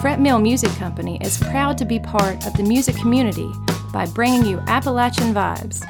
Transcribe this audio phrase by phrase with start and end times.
[0.00, 3.50] Fret Mill Music Company is proud to be part of the music community
[3.92, 5.82] by bringing you Appalachian Vibes,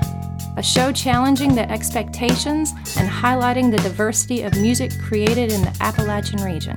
[0.56, 6.42] a show challenging the expectations and highlighting the diversity of music created in the Appalachian
[6.42, 6.74] region.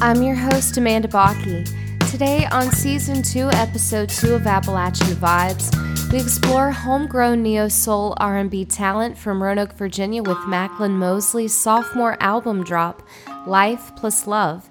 [0.00, 1.68] I'm your host, Amanda Bakke.
[2.10, 5.70] Today, on Season 2, Episode 2 of Appalachian Vibes,
[6.10, 13.02] we explore homegrown neo-soul R&B talent from Roanoke, Virginia with Macklin Mosley's sophomore album drop,
[13.46, 14.68] Life Plus Love,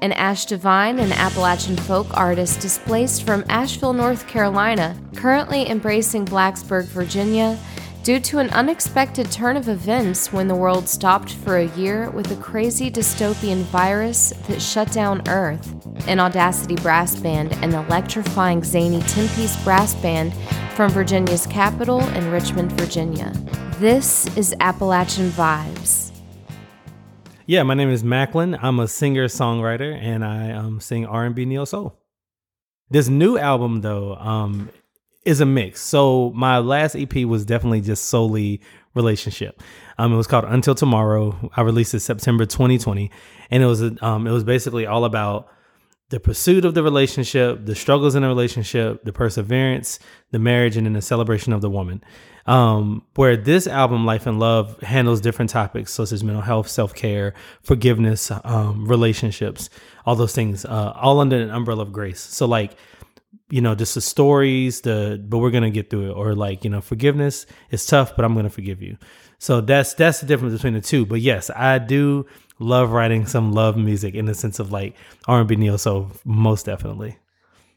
[0.00, 6.84] and Ash Divine, an Appalachian folk artist displaced from Asheville, North Carolina, currently embracing Blacksburg,
[6.86, 7.58] Virginia,
[8.04, 12.30] due to an unexpected turn of events when the world stopped for a year with
[12.30, 15.74] a crazy dystopian virus that shut down Earth.
[16.06, 20.32] An Audacity brass band and electrifying zany 10 piece brass band
[20.74, 23.32] from Virginia's capital in Richmond, Virginia.
[23.78, 25.97] This is Appalachian Vibes.
[27.48, 28.58] Yeah, my name is Macklin.
[28.60, 31.98] I'm a singer songwriter, and I um, sing R&B neo soul.
[32.90, 34.68] This new album, though, um,
[35.24, 35.80] is a mix.
[35.80, 38.60] So my last EP was definitely just solely
[38.92, 39.62] relationship.
[39.96, 41.50] Um, it was called Until Tomorrow.
[41.56, 43.10] I released it September 2020,
[43.50, 45.48] and it was um, it was basically all about
[46.10, 49.98] the pursuit of the relationship, the struggles in the relationship, the perseverance,
[50.32, 52.04] the marriage, and then the celebration of the woman.
[52.48, 56.94] Um, where this album, Life and Love, handles different topics such as mental health, self
[56.94, 59.68] care, forgiveness, um, relationships,
[60.06, 62.20] all those things, uh, all under an umbrella of grace.
[62.20, 62.74] So, like,
[63.50, 66.70] you know, just the stories, the but we're gonna get through it, or like, you
[66.70, 68.96] know, forgiveness is tough, but I'm gonna forgive you.
[69.38, 71.04] So that's that's the difference between the two.
[71.04, 72.24] But yes, I do
[72.58, 77.18] love writing some love music in the sense of like R&B neo so most definitely.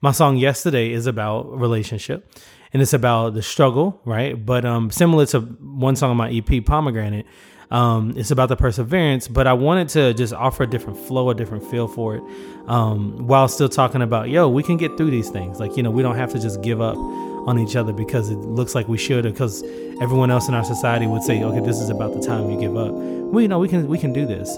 [0.04, 2.28] My song yesterday is about relationship
[2.74, 4.34] and it's about the struggle, right?
[4.46, 7.28] But um similar to one song on my EP Pomegranate,
[7.70, 11.36] um, it's about the perseverance, but I wanted to just offer a different flow, a
[11.36, 12.24] different feel for it,
[12.68, 15.58] um, while still talking about, yo, we can get through these things.
[15.58, 18.40] Like, you know, we don't have to just give up on each other because it
[18.40, 19.64] looks like we should, or because
[20.02, 22.76] everyone else in our society would say, okay, this is about the time you give
[22.76, 22.92] up.
[22.92, 24.50] We you know we can we can do this.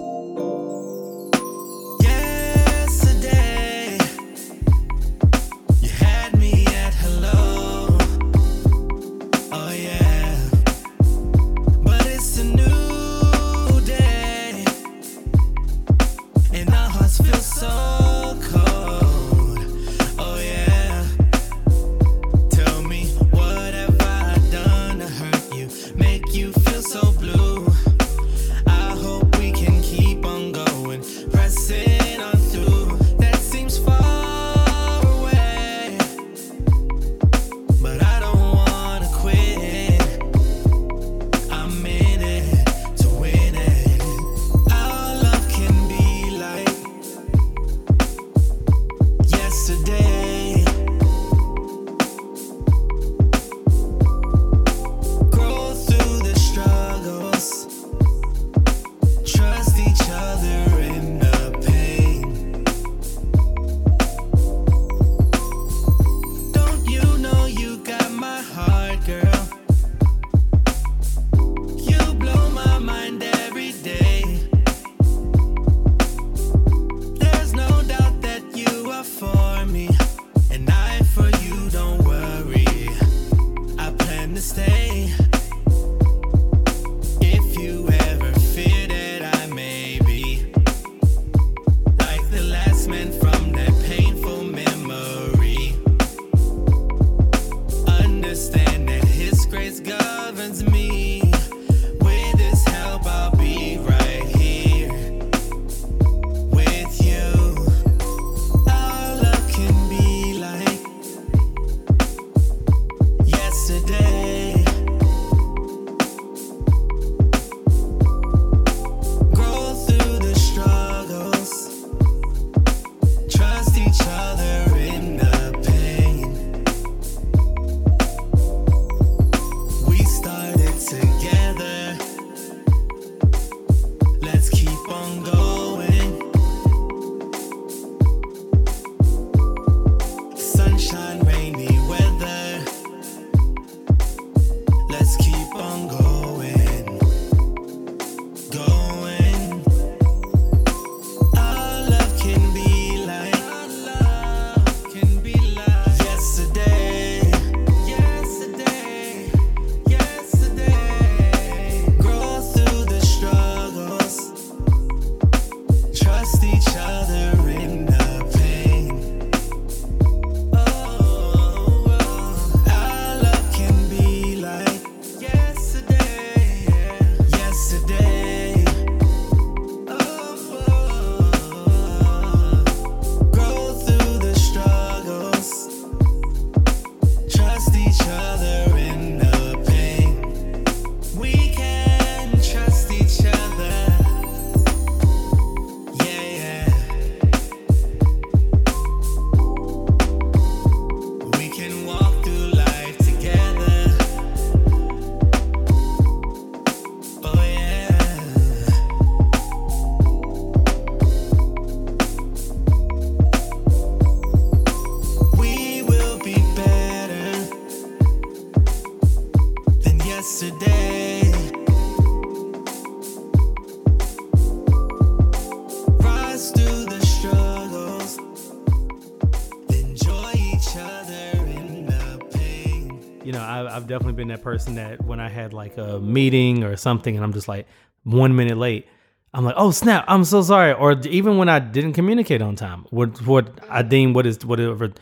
[234.16, 237.48] Been that person that when I had like a meeting or something, and I'm just
[237.48, 237.66] like
[238.04, 238.86] one minute late,
[239.32, 240.72] I'm like, oh snap, I'm so sorry.
[240.72, 244.92] Or even when I didn't communicate on time, what what I deem what is whatever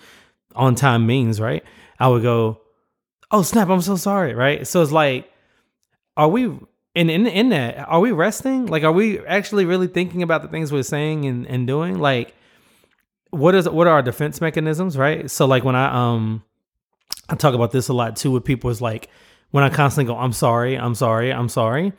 [0.55, 1.63] on time means, right?
[1.99, 2.61] I would go,
[3.31, 4.67] oh snap, I'm so sorry, right?
[4.67, 5.31] So it's like,
[6.17, 6.45] are we
[6.95, 8.67] and in in that, are we resting?
[8.67, 11.99] Like, are we actually really thinking about the things we're saying and, and doing?
[11.99, 12.35] Like,
[13.31, 15.31] what is what are our defense mechanisms, right?
[15.31, 16.43] So like when I um
[17.29, 19.09] I talk about this a lot too with people is like
[19.51, 21.93] when I constantly go, I'm sorry, I'm sorry, I'm sorry.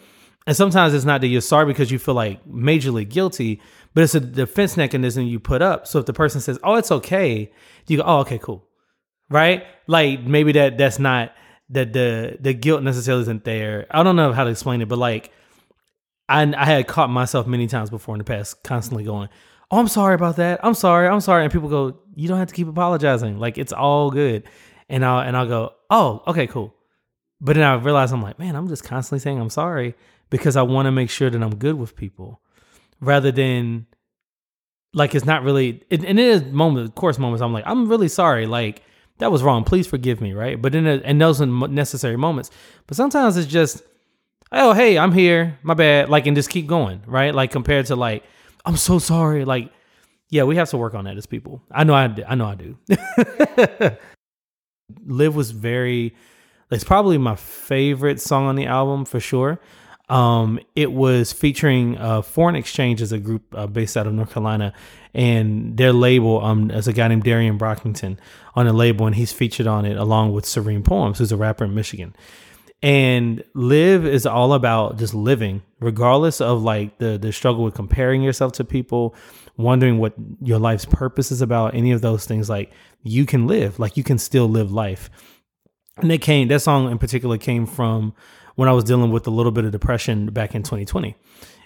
[0.45, 3.61] And sometimes it's not that you're sorry because you feel like majorly guilty,
[3.93, 5.87] but it's a defense mechanism you put up.
[5.87, 7.51] So if the person says, "Oh, it's okay,"
[7.87, 8.67] you go, "Oh, okay, cool,"
[9.29, 9.63] right?
[9.87, 11.31] Like maybe that that's not
[11.69, 13.87] that the the guilt necessarily isn't there.
[13.89, 15.31] I don't know how to explain it, but like
[16.27, 19.29] I I had caught myself many times before in the past, constantly going,
[19.71, 20.59] "Oh, I'm sorry about that.
[20.61, 21.07] I'm sorry.
[21.07, 23.39] I'm sorry," and people go, "You don't have to keep apologizing.
[23.39, 24.43] Like it's all good."
[24.89, 26.73] And I'll and I'll go, "Oh, okay, cool."
[27.43, 29.95] But then I realize I'm like, man, I'm just constantly saying I'm sorry
[30.29, 32.39] because I want to make sure that I'm good with people.
[33.01, 33.85] Rather than
[34.93, 37.89] like it's not really it, and it is moments of course moments I'm like I'm
[37.89, 38.81] really sorry like
[39.17, 39.65] that was wrong.
[39.65, 40.61] Please forgive me right?
[40.61, 42.49] But in in those are necessary moments.
[42.87, 43.83] But sometimes it's just
[44.53, 45.59] oh hey I'm here.
[45.63, 47.35] My bad like and just keep going right?
[47.35, 48.23] Like compared to like
[48.65, 49.69] I'm so sorry like
[50.29, 51.61] yeah we have to work on that as people.
[51.69, 52.77] I know I I know I do
[55.05, 56.15] live was very
[56.71, 59.59] it's probably my favorite song on the album for sure
[60.09, 64.31] um, it was featuring uh, Foreign Exchange as a group uh, based out of North
[64.31, 64.73] Carolina,
[65.13, 68.17] and their label um, as a guy named Darien Brockington
[68.55, 71.63] on the label, and he's featured on it along with Serene Poems, who's a rapper
[71.63, 72.15] in Michigan.
[72.81, 78.21] And live is all about just living, regardless of like the the struggle with comparing
[78.21, 79.15] yourself to people,
[79.57, 81.75] wondering what your life's purpose is about.
[81.75, 82.71] Any of those things, like
[83.01, 85.09] you can live, like you can still live life.
[85.97, 86.47] And they came.
[86.47, 88.13] That song in particular came from
[88.55, 91.15] when I was dealing with a little bit of depression back in 2020.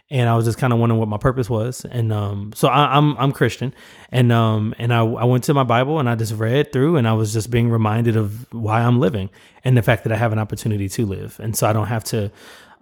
[0.09, 2.95] And I was just kind of wondering what my purpose was, and um, so I,
[2.95, 3.73] am I'm, I'm Christian,
[4.09, 7.05] and um, and I, I went to my Bible and I just read through, and
[7.05, 9.29] I was just being reminded of why I'm living,
[9.65, 12.05] and the fact that I have an opportunity to live, and so I don't have
[12.05, 12.31] to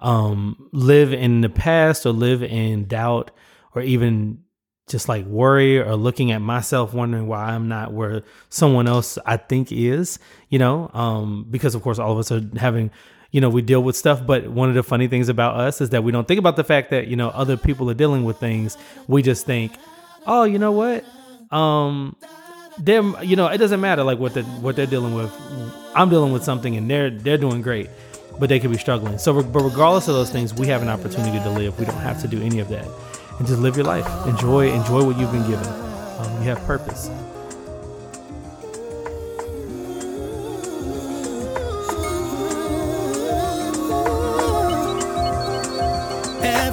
[0.02, 3.32] um, live in the past or live in doubt
[3.74, 4.40] or even
[4.88, 9.38] just like worry or looking at myself wondering why I'm not where someone else I
[9.38, 10.20] think is,
[10.50, 12.92] you know, um, because of course all of us are having
[13.32, 14.26] you know, we deal with stuff.
[14.26, 16.64] But one of the funny things about us is that we don't think about the
[16.64, 18.78] fact that, you know, other people are dealing with things.
[19.10, 19.74] We just think,
[20.26, 21.04] oh, you know what?
[21.52, 22.16] Um,
[22.78, 25.34] them, you know, it doesn't matter like what they what they're dealing with.
[25.94, 27.90] I'm dealing with something and they're they're doing great,
[28.40, 29.18] but they could be struggling.
[29.18, 31.78] So, but regardless of those things, we have an opportunity to live.
[31.78, 32.88] We don't have to do any of that,
[33.38, 34.08] and just live your life.
[34.28, 35.68] Enjoy enjoy what you've been given.
[35.68, 37.10] Um, you have purpose.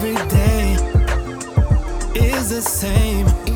[0.03, 0.87] the same.
[2.15, 3.52] Is the same.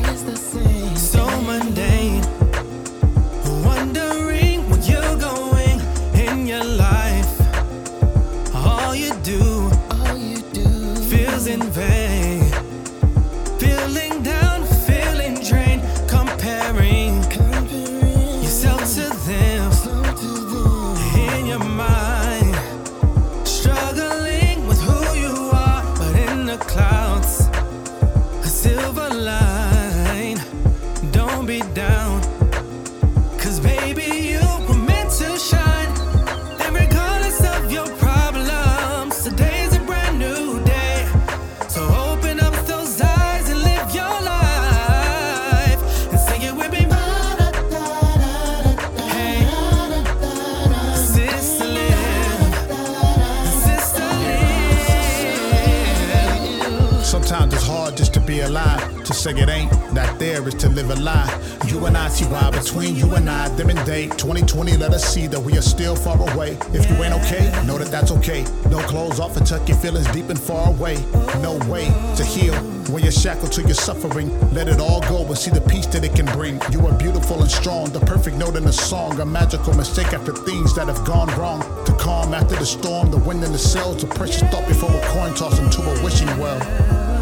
[68.27, 68.43] Okay.
[68.69, 70.95] No clothes off and tuck your feelings deep and far away.
[71.41, 72.53] No way to heal
[72.91, 74.29] when you're shackled to your suffering.
[74.53, 76.59] Let it all go and see the peace that it can bring.
[76.71, 79.19] You are beautiful and strong, the perfect note in a song.
[79.19, 81.61] A magical mistake after things that have gone wrong.
[81.85, 85.01] To calm after the storm, the wind in the sails, a precious thought before a
[85.07, 86.59] coin toss into a wishing well.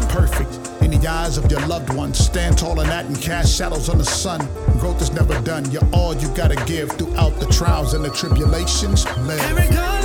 [0.08, 2.18] Perfect in the eyes of your loved ones.
[2.18, 4.40] Stand tall in that and cast shadows on the sun.
[4.78, 5.70] Growth is never done.
[5.70, 9.04] You're all you gotta give throughout the trials and the tribulations.
[9.18, 9.95] Live.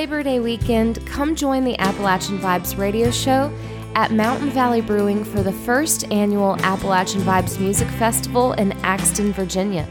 [0.00, 3.52] Labor Day weekend, come join the Appalachian Vibes radio show
[3.94, 9.86] at Mountain Valley Brewing for the first annual Appalachian Vibes Music Festival in Axton, Virginia.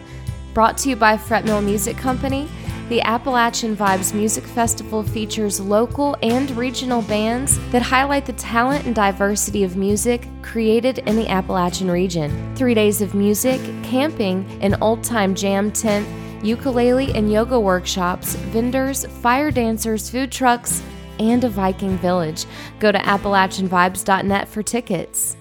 [0.56, 2.50] Brought to you by Fretmill Music Company,
[2.90, 8.96] the Appalachian Vibes Music Festival features local and regional bands that highlight the talent and
[8.96, 12.56] diversity of music created in the Appalachian region.
[12.56, 16.08] Three days of music, camping, an old time jam tent,
[16.44, 20.82] ukulele and yoga workshops, vendors, fire dancers, food trucks,
[21.20, 22.46] and a Viking village.
[22.80, 25.36] Go to AppalachianVibes.net for tickets.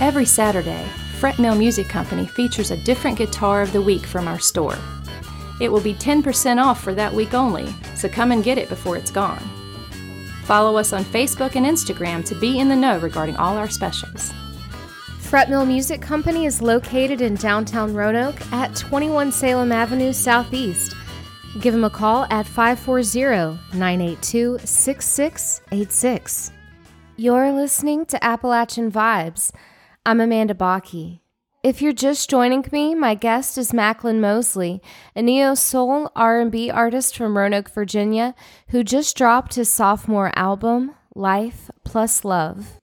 [0.00, 0.86] Every Saturday,
[1.18, 4.76] Fretmill Music Company features a different guitar of the week from our store.
[5.60, 8.96] It will be 10% off for that week only, so come and get it before
[8.96, 9.42] it's gone.
[10.42, 14.32] Follow us on Facebook and Instagram to be in the know regarding all our specials.
[15.24, 20.94] Fretmill Music Company is located in downtown Roanoke at 21 Salem Avenue Southeast.
[21.60, 26.52] Give them a call at 540 982 6686.
[27.16, 29.50] You're listening to Appalachian Vibes.
[30.06, 31.20] I'm Amanda Bakke.
[31.64, 34.82] If you're just joining me, my guest is Macklin Mosley,
[35.16, 38.34] a neo soul R&B artist from Roanoke, Virginia,
[38.68, 42.78] who just dropped his sophomore album, Life Plus Love.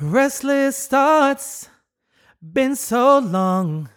[0.00, 1.68] Restless thoughts,
[2.42, 3.90] been so long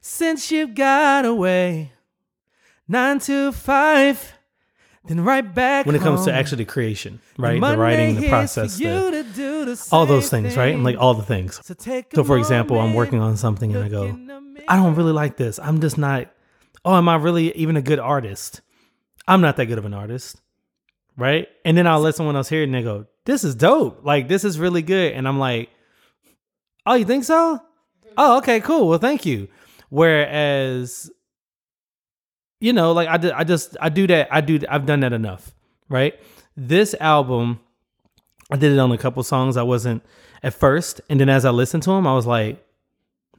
[0.00, 1.92] since you got away.
[2.88, 4.32] Nine to five,
[5.04, 5.84] then right back.
[5.84, 7.54] When it comes to actually creation, right?
[7.54, 8.84] The Monday writing, the process, the,
[9.34, 10.74] the all those things, right?
[10.74, 11.60] And like all the things.
[11.62, 11.74] So,
[12.14, 15.36] So, for example, I'm working on something and I go, the I don't really like
[15.36, 15.58] this.
[15.58, 16.32] I'm just not.
[16.86, 18.62] Oh, am I really even a good artist?
[19.26, 20.40] I'm not that good of an artist,
[21.18, 21.48] right?
[21.66, 24.00] And then I'll let someone else hear it and they go, "This is dope.
[24.02, 25.68] Like this is really good." And I'm like,
[26.84, 27.60] "Oh, you think so?
[28.16, 28.88] Oh, okay, cool.
[28.88, 29.48] Well, thank you."
[29.90, 31.10] Whereas,
[32.60, 34.28] you know, like I did, I just I do that.
[34.32, 34.58] I do.
[34.68, 35.54] I've done that enough,
[35.88, 36.18] right?
[36.56, 37.60] This album,
[38.50, 39.56] I did it on a couple songs.
[39.56, 40.02] I wasn't
[40.42, 42.64] at first, and then as I listened to them, I was like,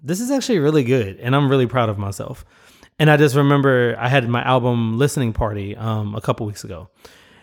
[0.03, 2.46] this is actually really good and i'm really proud of myself
[2.98, 6.89] and i just remember i had my album listening party um, a couple weeks ago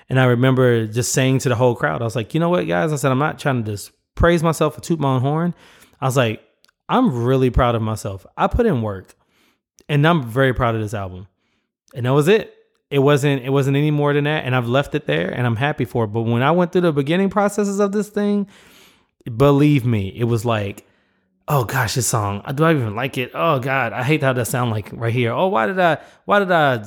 [0.09, 2.67] and i remember just saying to the whole crowd i was like you know what
[2.67, 5.55] guys i said i'm not trying to just praise myself or toot my own horn
[6.01, 6.43] i was like
[6.89, 9.15] i'm really proud of myself i put in work
[9.89, 11.27] and i'm very proud of this album
[11.95, 12.55] and that was it
[12.91, 15.57] it wasn't it wasn't any more than that and i've left it there and i'm
[15.57, 18.47] happy for it but when i went through the beginning processes of this thing
[19.37, 20.87] believe me it was like
[21.49, 23.31] oh gosh, this song, do I even like it?
[23.35, 25.33] Oh God, I hate how that sound like right here.
[25.33, 26.85] Oh, why did I, why did I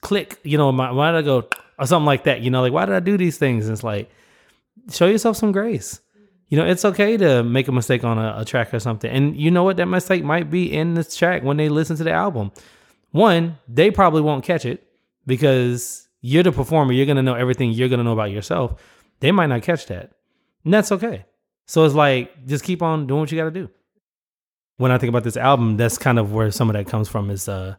[0.00, 0.38] click?
[0.42, 2.40] You know, my, why did I go or something like that?
[2.40, 3.66] You know, like why did I do these things?
[3.66, 4.10] And it's like,
[4.90, 6.00] show yourself some grace.
[6.48, 9.10] You know, it's okay to make a mistake on a, a track or something.
[9.10, 9.76] And you know what?
[9.76, 12.52] That mistake might be in this track when they listen to the album.
[13.10, 14.86] One, they probably won't catch it
[15.26, 16.92] because you're the performer.
[16.92, 18.80] You're going to know everything you're going to know about yourself.
[19.20, 20.12] They might not catch that.
[20.64, 21.24] And that's okay.
[21.66, 23.70] So it's like, just keep on doing what you got to do
[24.76, 27.30] when I think about this album, that's kind of where some of that comes from.
[27.30, 27.76] Is uh,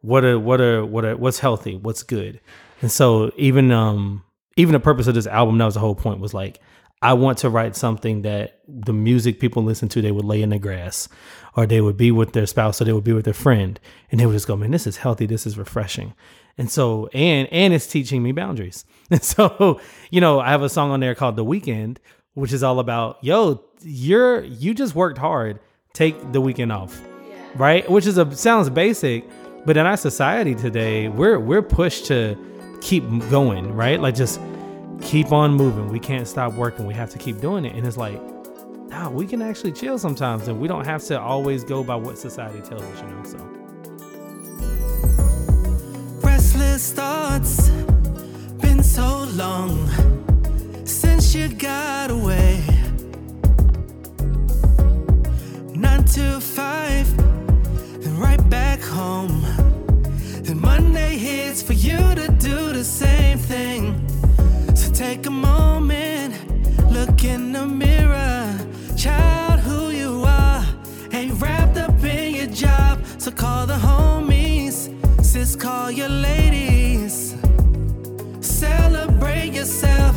[0.00, 2.40] what are what are what are what's healthy, what's good,
[2.84, 4.22] and so even um
[4.58, 6.60] even the purpose of this album, that was the whole point, was like
[7.00, 10.50] I want to write something that the music people listen to, they would lay in
[10.50, 11.08] the grass,
[11.56, 14.20] or they would be with their spouse, or they would be with their friend, and
[14.20, 16.12] they would just go, man, this is healthy, this is refreshing,
[16.58, 20.68] and so and and it's teaching me boundaries, and so you know I have a
[20.68, 22.00] song on there called The Weekend,
[22.34, 25.58] which is all about yo, you're you just worked hard
[25.94, 27.00] take the weekend off.
[27.54, 27.88] Right?
[27.88, 29.24] Which is a sounds basic
[29.64, 32.36] but in our society today we're we're pushed to
[32.84, 33.98] keep going right?
[33.98, 34.38] Like just
[35.00, 35.88] keep on moving.
[35.88, 36.86] We can't stop working.
[36.86, 37.74] We have to keep doing it.
[37.74, 38.20] And it's like
[38.88, 42.18] nah, we can actually chill sometimes and we don't have to always go by what
[42.18, 43.38] society tells us you know so.
[46.22, 47.70] Restless thoughts,
[48.60, 49.88] been so long
[50.84, 52.62] since you got away.
[55.74, 57.16] Nine to five,
[58.02, 59.63] then right back home.
[60.54, 64.06] Then Monday hits for you to do the same thing.
[64.74, 66.34] So take a moment,
[66.92, 68.56] look in the mirror,
[68.96, 70.64] child, who you are.
[71.12, 74.90] Ain't wrapped up in your job, so call the homies.
[75.24, 77.34] Sis, call your ladies.
[78.40, 80.13] Celebrate yourself.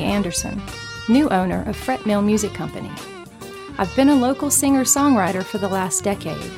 [0.00, 0.60] Anderson,
[1.08, 2.90] new owner of Fretmill Music Company.
[3.78, 6.50] I've been a local singer songwriter for the last decade,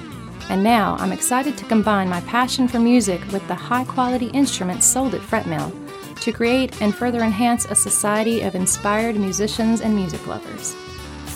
[0.49, 4.87] and now I'm excited to combine my passion for music with the high quality instruments
[4.87, 5.73] sold at Fretmill
[6.21, 10.75] to create and further enhance a society of inspired musicians and music lovers.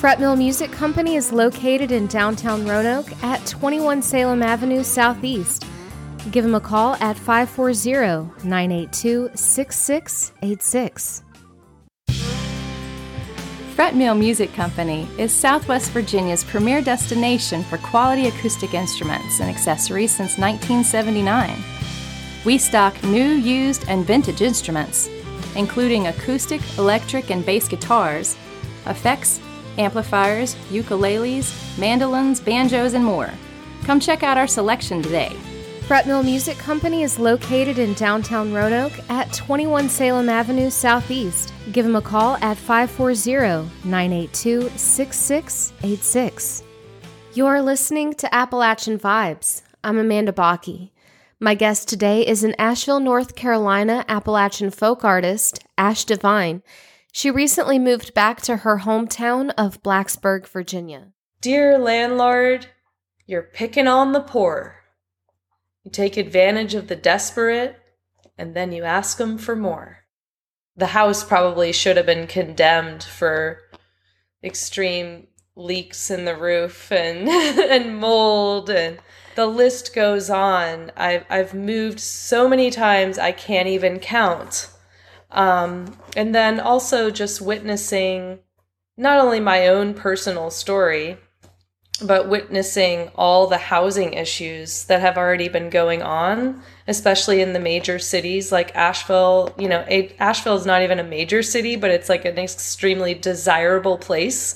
[0.01, 5.67] Fretmill Music Company is located in downtown Roanoke at 21 Salem Avenue Southeast.
[6.31, 11.23] Give them a call at 540 982 6686.
[13.79, 20.11] Fret Mill Music Company is Southwest Virginia's premier destination for quality acoustic instruments and accessories
[20.11, 21.57] since 1979.
[22.45, 25.09] We stock new, used, and vintage instruments,
[25.55, 28.37] including acoustic, electric, and bass guitars,
[28.87, 29.38] effects,
[29.79, 33.31] amplifiers, ukuleles, mandolins, banjos, and more.
[33.85, 35.37] Come check out our selection today.
[35.88, 41.55] Fret Mill Music Company is located in downtown Roanoke at 21 Salem Avenue Southeast.
[41.72, 46.62] Give them a call at 540 982 6686.
[47.33, 49.62] You're listening to Appalachian Vibes.
[49.83, 50.90] I'm Amanda Bakke.
[51.40, 56.62] My guest today is an Asheville, North Carolina Appalachian folk artist, Ash Divine.
[57.12, 61.14] She recently moved back to her hometown of Blacksburg, Virginia.
[61.40, 62.66] Dear landlord,
[63.27, 64.78] you're picking on the poor.
[65.88, 67.81] You take advantage of the desperate,
[68.37, 70.01] and then you ask them for more.
[70.77, 73.62] The house probably should have been condemned for
[74.44, 78.98] extreme leaks in the roof and and mold and
[79.35, 80.92] the list goes on.
[80.94, 84.68] I've I've moved so many times I can't even count.
[85.31, 88.40] Um, and then also just witnessing
[88.98, 91.16] not only my own personal story,
[92.01, 97.61] but witnessing all the housing issues that have already been going on, especially in the
[97.61, 99.55] major cities like Asheville.
[99.59, 99.81] You know,
[100.19, 104.55] Asheville is not even a major city, but it's like an extremely desirable place.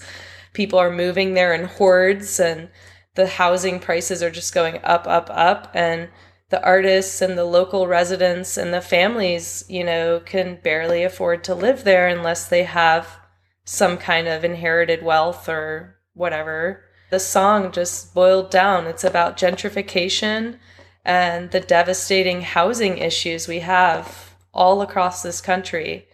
[0.53, 2.69] People are moving there in hordes, and
[3.15, 5.71] the housing prices are just going up, up, up.
[5.75, 6.11] And
[6.51, 11.55] the artists and the local residents and the families, you know, can barely afford to
[11.55, 13.19] live there unless they have
[13.65, 18.87] some kind of inherited wealth or whatever the song just boiled down.
[18.87, 20.59] It's about gentrification
[21.05, 26.09] and the devastating housing issues we have all across this country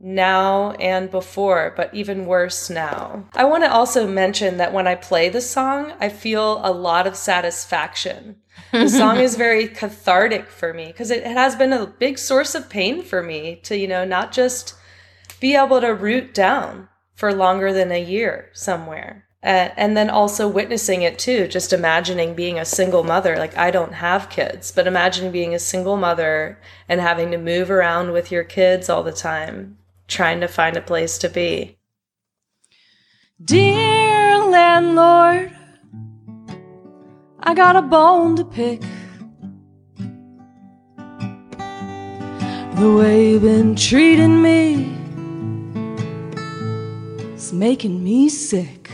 [0.00, 3.28] now and before, but even worse now.
[3.34, 7.06] I want to also mention that when I play the song, I feel a lot
[7.06, 8.36] of satisfaction.
[8.72, 12.70] The song is very cathartic for me because it has been a big source of
[12.70, 14.74] pain for me to, you know, not just
[15.38, 21.00] be able to root down for longer than a year somewhere and then also witnessing
[21.00, 25.32] it too just imagining being a single mother like i don't have kids but imagining
[25.32, 29.78] being a single mother and having to move around with your kids all the time
[30.10, 31.78] trying to find a place to be.
[33.42, 35.52] Dear landlord
[37.42, 38.82] i got a bone to pick.
[42.76, 44.92] The way you've been treating me
[47.34, 48.90] is making me sick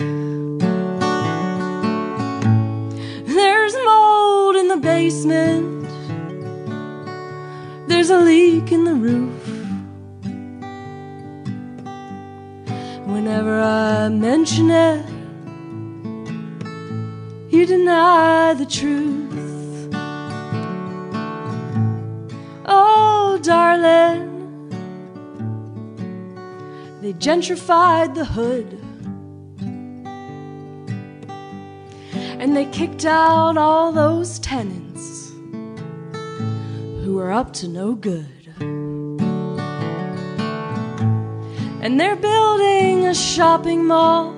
[5.06, 5.86] basement.
[7.86, 9.42] There's a leak in the roof.
[13.12, 15.06] Whenever I mention it,
[17.54, 19.94] you deny the truth.
[22.66, 24.24] Oh, darling,
[27.00, 28.70] they gentrified the hood.
[32.38, 34.85] and they kicked out all those tenants
[37.16, 38.26] were up to no good.
[41.80, 44.34] And they're building a shopping mall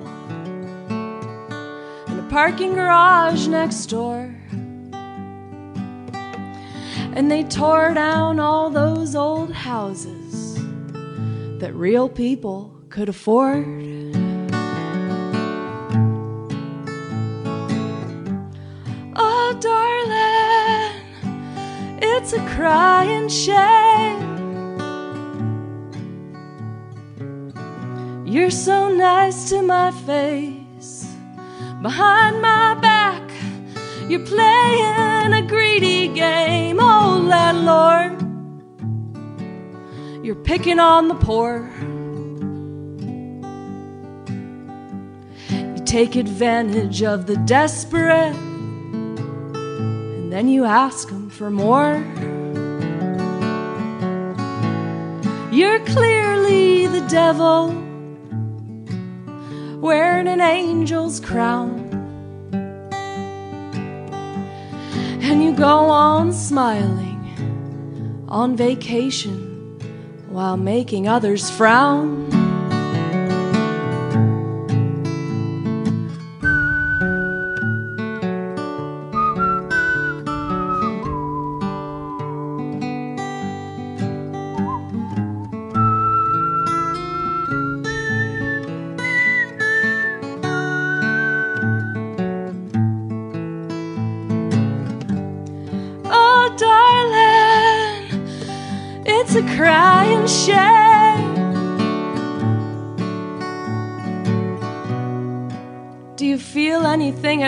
[2.07, 4.33] and a parking garage next door.
[7.15, 10.55] And they tore down all those old houses
[11.59, 13.89] that real people could afford.
[22.21, 24.19] It's a crying shame.
[28.25, 31.07] You're so nice to my face.
[31.81, 33.23] Behind my back,
[34.09, 36.79] you're playing a greedy game.
[36.81, 38.21] Oh, landlord,
[40.21, 41.71] you're picking on the poor.
[45.49, 48.35] You take advantage of the desperate,
[49.55, 51.95] and then you ask them for more.
[55.53, 57.69] You're clearly the devil
[59.79, 61.87] wearing an angel's crown.
[65.21, 69.79] And you go on smiling on vacation
[70.27, 72.38] while making others frown.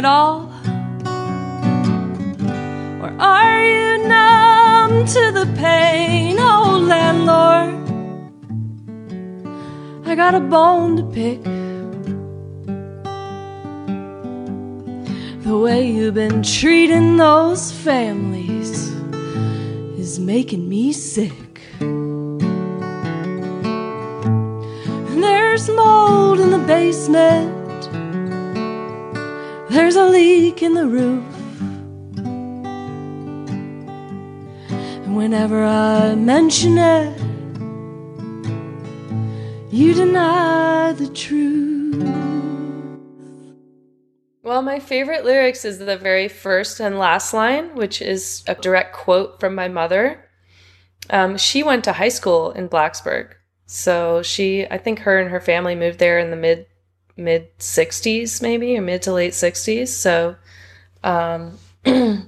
[0.01, 0.49] At all?
[3.03, 6.37] Or are you numb to the pain?
[6.39, 7.75] Oh, landlord,
[10.07, 11.43] I got a bone to pick.
[15.43, 18.89] The way you've been treating those families
[19.99, 21.61] is making me sick.
[21.79, 22.41] And
[25.21, 27.50] There's mold in the basement.
[29.91, 31.25] There's a leak in the roof.
[35.03, 37.19] And whenever I mention it,
[39.69, 42.07] you deny the truth.
[44.43, 48.95] Well, my favorite lyrics is the very first and last line, which is a direct
[48.95, 50.25] quote from my mother.
[51.09, 53.33] Um, she went to high school in Blacksburg.
[53.65, 56.67] So she, I think her and her family moved there in the mid
[57.23, 59.89] mid 60s, maybe, or mid to late 60s.
[59.89, 60.35] So
[61.03, 62.27] um, the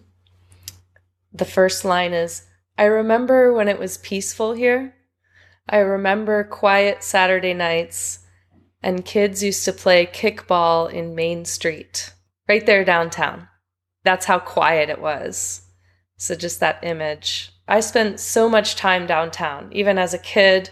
[1.46, 2.44] first line is
[2.78, 4.96] I remember when it was peaceful here.
[5.70, 8.20] I remember quiet Saturday nights
[8.82, 12.14] and kids used to play kickball in Main Street,
[12.50, 13.48] right there downtown.
[14.04, 15.62] That's how quiet it was.
[16.18, 17.52] So, just that image.
[17.68, 20.72] I spent so much time downtown, even as a kid.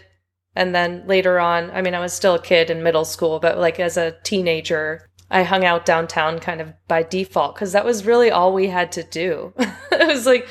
[0.54, 3.58] And then later on, I mean, I was still a kid in middle school, but
[3.58, 8.04] like as a teenager, I hung out downtown kind of by default because that was
[8.04, 9.54] really all we had to do.
[9.58, 10.46] it was like,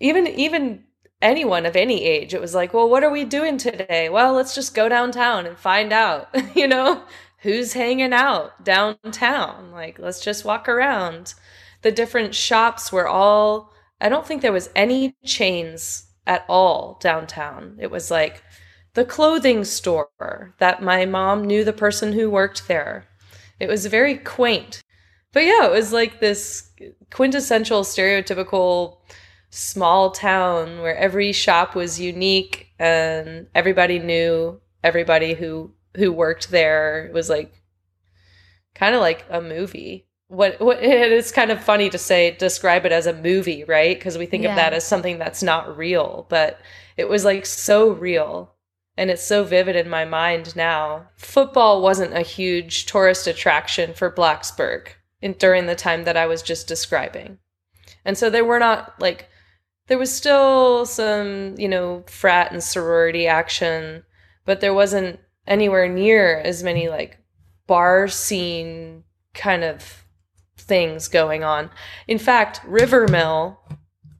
[0.00, 0.84] even, even
[1.22, 4.08] anyone of any age, it was like, well, what are we doing today?
[4.08, 7.02] Well, let's just go downtown and find out, you know,
[7.38, 9.70] who's hanging out downtown.
[9.70, 11.34] Like, let's just walk around.
[11.82, 17.76] The different shops were all, I don't think there was any chains at all downtown.
[17.80, 18.42] It was like
[18.98, 23.06] the clothing store that my mom knew the person who worked there.
[23.60, 24.82] It was very quaint.
[25.32, 26.70] But yeah, it was like this
[27.12, 28.98] quintessential stereotypical
[29.50, 37.06] small town where every shop was unique and everybody knew everybody who who worked there.
[37.06, 37.52] It was like
[38.74, 40.06] kind of like a movie.
[40.28, 43.96] What what it is kind of funny to say describe it as a movie, right?
[43.98, 44.50] Because we think Yeah.
[44.50, 46.60] of that as something that's not real, but
[46.96, 48.54] it was like so real
[48.98, 51.08] and it's so vivid in my mind now.
[51.16, 54.88] Football wasn't a huge tourist attraction for Blacksburg
[55.22, 57.38] in, during the time that I was just describing.
[58.04, 59.28] And so there were not like
[59.86, 64.02] there was still some, you know, frat and sorority action,
[64.44, 67.18] but there wasn't anywhere near as many like
[67.68, 70.04] bar scene kind of
[70.56, 71.70] things going on.
[72.08, 73.60] In fact, River Mill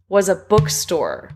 [0.09, 1.33] was a bookstore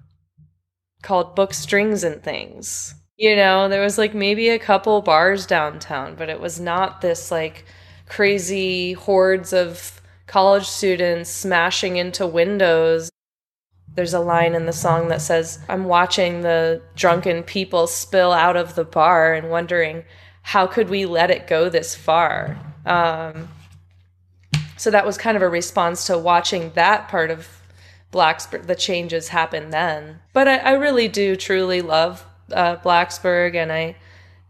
[1.02, 2.94] called Book Strings and Things.
[3.16, 7.30] You know, there was like maybe a couple bars downtown, but it was not this
[7.30, 7.66] like
[8.08, 13.10] crazy hordes of college students smashing into windows.
[13.94, 18.56] There's a line in the song that says, I'm watching the drunken people spill out
[18.56, 20.04] of the bar and wondering,
[20.42, 22.58] how could we let it go this far?
[22.86, 23.48] Um,
[24.78, 27.46] so that was kind of a response to watching that part of
[28.10, 30.20] Blacksburg, the changes happen then.
[30.32, 33.96] But I, I really do truly love uh, Blacksburg, and I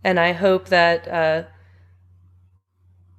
[0.05, 1.45] and I hope that uh,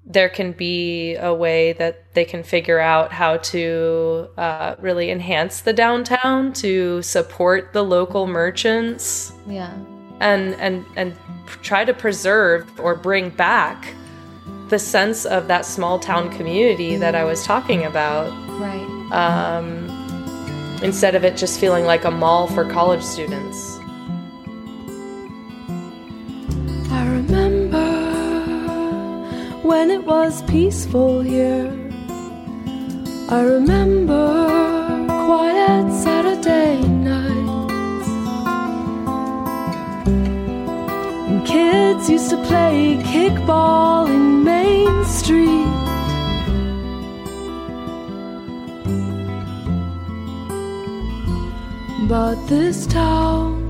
[0.05, 5.61] there can be a way that they can figure out how to uh, really enhance
[5.61, 9.73] the downtown to support the local merchants Yeah.
[10.19, 11.15] and and and
[11.61, 13.93] try to preserve or bring back
[14.69, 19.11] the sense of that small town community that I was talking about Right.
[19.11, 19.89] um,
[20.83, 23.72] instead of it just feeling like a mall for college students.
[29.63, 31.71] When it was peaceful here.
[33.29, 38.09] I remember quiet Saturday nights
[41.29, 45.71] And kids used to play kickball in Main Street.
[52.09, 53.69] But this town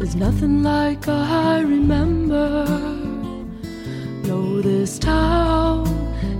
[0.00, 2.97] is nothing like I remember.
[4.28, 5.86] No, this town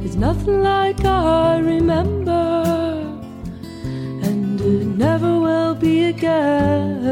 [0.04, 2.30] is nothing like I remember.
[4.22, 7.02] And it never will be again.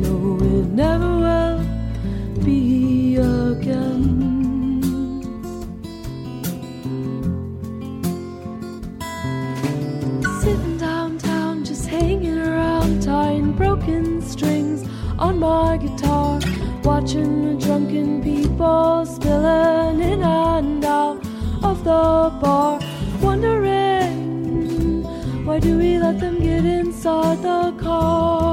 [0.00, 1.60] No, it never will
[2.46, 4.00] be again.
[10.40, 14.88] Sitting downtown, just hanging around, tying broken strings
[15.18, 16.40] on my guitar,
[16.82, 21.18] watching the drunken people spilling in and out
[21.62, 22.80] of the bar,
[23.20, 25.02] wondering
[25.44, 28.47] why do we let them get inside the car?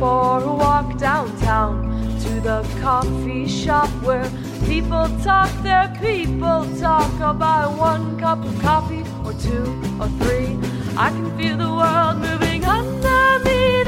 [0.00, 1.74] For a walk downtown
[2.20, 4.24] to the coffee shop where
[4.66, 7.10] people talk their people talk.
[7.38, 9.66] Buy one cup of coffee or two
[10.00, 10.56] or three.
[10.96, 13.84] I can feel the world moving under me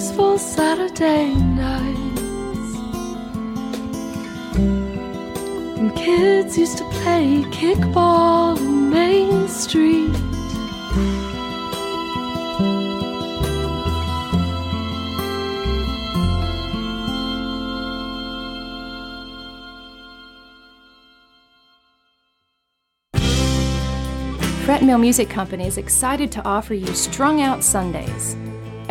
[0.00, 2.74] peaceful Saturday nights.
[5.78, 10.10] And kids used to play kickball in Main Street.
[24.64, 28.34] Fretmill Music Company is excited to offer you Strung Out Sundays.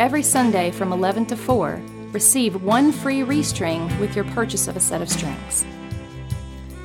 [0.00, 1.78] Every Sunday from 11 to 4,
[2.12, 5.66] receive one free restring with your purchase of a set of strings.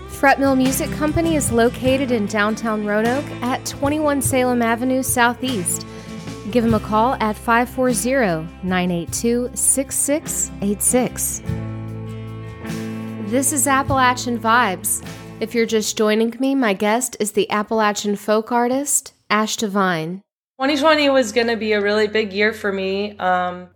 [0.09, 5.87] Fretmill Music Company is located in downtown Roanoke at 21 Salem Avenue Southeast.
[6.51, 11.41] Give them a call at 540 982 6686.
[13.31, 15.01] This is Appalachian Vibes.
[15.39, 20.21] If you're just joining me, my guest is the Appalachian folk artist, Ash Devine.
[20.57, 23.17] 2020 was going to be a really big year for me.
[23.17, 23.69] Um,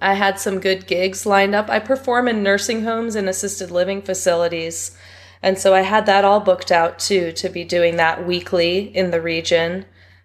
[0.00, 1.68] I had some good gigs lined up.
[1.68, 4.96] I perform in nursing homes and assisted living facilities.
[5.42, 9.10] And so I had that all booked out too, to be doing that weekly in
[9.10, 9.84] the region.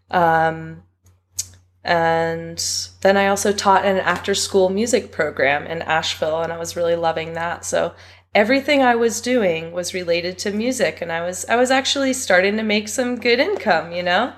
[0.09, 0.83] Um,
[1.83, 2.63] and
[3.01, 6.95] then I also taught an after school music program in Asheville, and I was really
[6.95, 7.65] loving that.
[7.65, 7.93] So
[8.33, 12.55] everything I was doing was related to music, and I was I was actually starting
[12.55, 14.33] to make some good income, you know.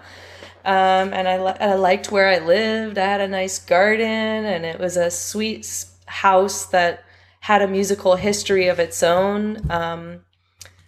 [0.65, 2.97] Um, and I, li- I liked where I lived.
[2.97, 7.03] I had a nice garden, and it was a sweet house that
[7.41, 9.69] had a musical history of its own.
[9.69, 10.21] Um,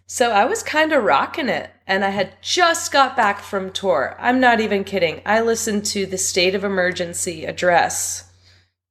[0.08, 4.16] so I was kind of rocking it, and I had just got back from tour.
[4.20, 5.22] I'm not even kidding.
[5.26, 8.32] I listened to the State of Emergency address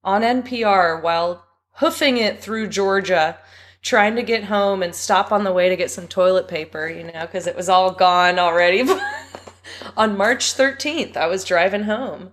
[0.05, 1.45] on NPR while
[1.77, 3.39] hoofing it through Georgia,
[3.83, 7.05] trying to get home and stop on the way to get some toilet paper, you
[7.05, 8.83] know, because it was all gone already.
[9.97, 12.33] on March 13th, I was driving home,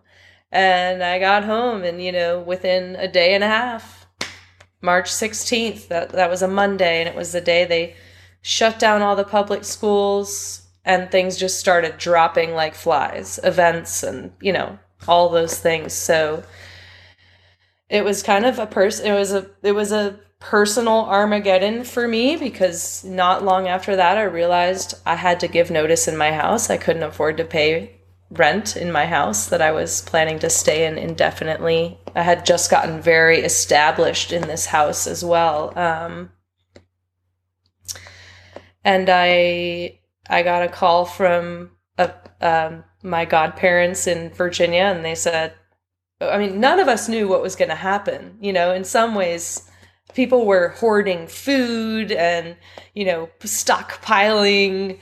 [0.52, 4.06] and I got home, and you know, within a day and a half,
[4.82, 7.96] March 16th, that, that was a Monday, and it was the day they
[8.42, 14.34] shut down all the public schools and things just started dropping like flies events and
[14.42, 14.78] you know
[15.08, 16.44] all those things so
[17.94, 19.06] it was kind of a person.
[19.06, 24.18] It was a it was a personal Armageddon for me because not long after that,
[24.18, 26.70] I realized I had to give notice in my house.
[26.70, 27.96] I couldn't afford to pay
[28.30, 31.98] rent in my house that I was planning to stay in indefinitely.
[32.14, 35.78] I had just gotten very established in this house as well.
[35.80, 36.32] Um,
[38.84, 45.16] and I I got a call from a, um, my godparents in Virginia, and they
[45.16, 45.54] said,
[46.20, 48.38] I mean, none of us knew what was going to happen.
[48.42, 49.70] You know, in some ways,
[50.14, 52.56] people were hoarding food and
[52.94, 55.00] you know stockpiling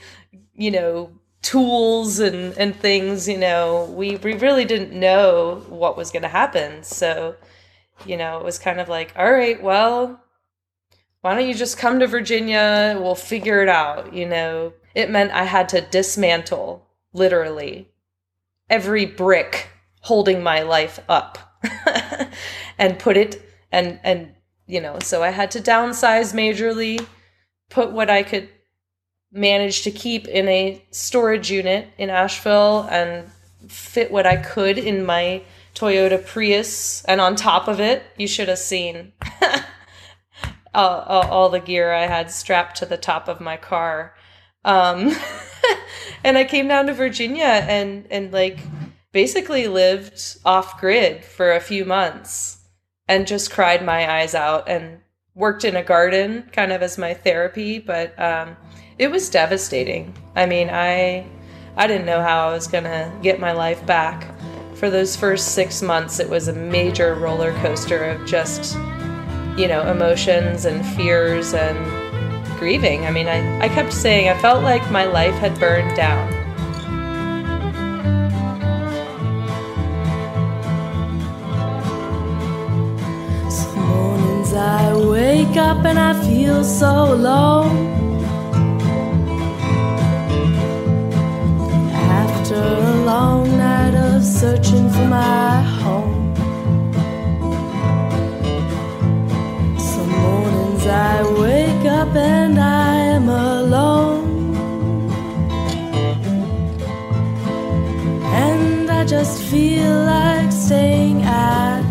[0.54, 3.92] you know tools and and things you know.
[3.96, 6.82] We we really didn't know what was going to happen.
[6.84, 7.36] So
[8.06, 10.18] you know it was kind of like all right well
[11.20, 12.98] why don't you just come to Virginia?
[12.98, 14.72] We'll figure it out you know.
[14.94, 17.88] It meant i had to dismantle literally
[18.68, 19.68] every brick
[20.00, 21.38] holding my life up
[22.78, 24.34] and put it and and
[24.72, 27.06] you know, so I had to downsize majorly,
[27.68, 28.48] put what I could
[29.30, 33.30] manage to keep in a storage unit in Asheville and
[33.68, 35.42] fit what I could in my
[35.74, 37.04] Toyota Prius.
[37.04, 39.12] And on top of it, you should have seen
[40.74, 44.14] all, all, the gear I had strapped to the top of my car.
[44.64, 45.14] Um,
[46.24, 48.58] and I came down to Virginia and, and like
[49.12, 52.61] basically lived off grid for a few months
[53.08, 55.00] and just cried my eyes out and
[55.34, 58.56] worked in a garden kind of as my therapy but um,
[58.98, 60.14] it was devastating.
[60.36, 61.26] I mean i
[61.76, 64.28] i didn't know how i was to get my life back.
[64.74, 68.74] For those first six months it was a major roller coaster of just
[69.56, 71.78] you know emotions and fears and
[72.58, 73.06] grieving.
[73.06, 76.41] I mean i, I kept saying i felt like my life had burned down
[84.62, 87.74] I wake up and I feel so alone.
[91.92, 96.34] After a long night of searching for my home,
[99.78, 104.54] some mornings I wake up and I am alone.
[108.44, 111.82] And I just feel like staying at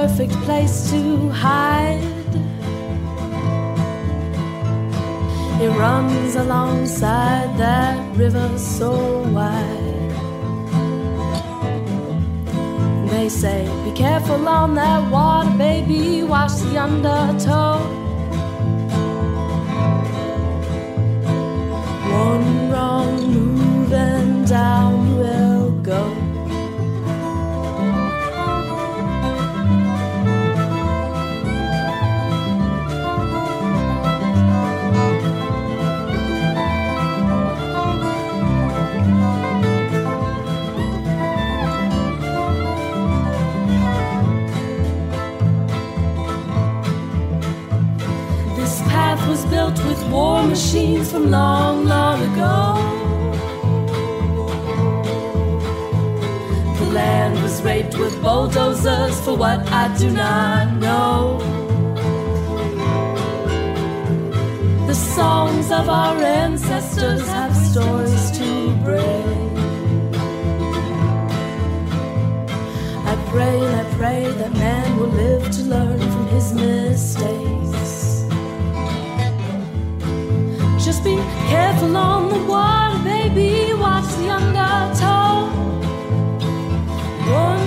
[0.00, 2.02] perfect place to hide.
[5.62, 8.90] It runs alongside that river so
[9.36, 10.10] wide.
[13.12, 17.78] They say, Be careful on that water, baby, watch the undertow.
[22.26, 25.43] One wrong move and down you
[50.14, 52.58] war machines from long, long ago.
[56.78, 61.38] The land was raped with bulldozers for what I do not know.
[64.86, 68.48] The songs of our ancestors have stories to
[68.86, 69.56] bring.
[73.12, 77.63] I pray I pray that man will live to learn from his mistakes.
[81.04, 81.16] Be
[81.50, 83.74] careful on the water, baby.
[83.74, 85.46] Watch the undertow.
[87.30, 87.63] One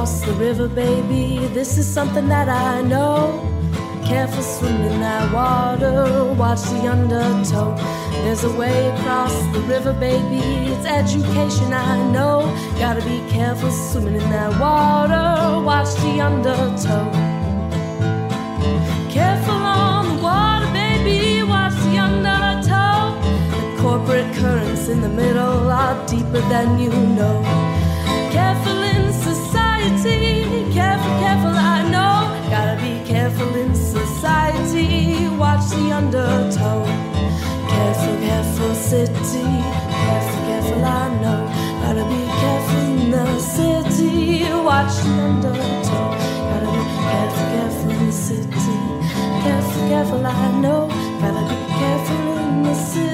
[0.00, 1.46] across the river, baby.
[1.48, 3.38] This is something that I know.
[4.02, 7.76] Careful swimming in that water, watch the undertow.
[8.24, 10.40] There's a way across the river, baby.
[10.72, 12.48] It's education, I know.
[12.78, 15.62] Gotta be careful swimming in that water.
[15.62, 17.04] Watch the undertow.
[19.10, 21.42] Careful on the water, baby.
[21.42, 23.20] Watch the undertow.
[23.52, 26.88] The corporate currents in the middle are deeper than you
[27.18, 27.36] know.
[28.32, 28.69] Careful
[45.42, 48.50] Gotta be careful, careful in the city.
[49.42, 50.88] Careful, careful, I know.
[51.20, 53.09] Gotta be careful in the city.